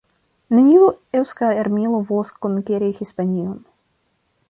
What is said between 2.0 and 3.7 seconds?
volas konkeri Hispanion".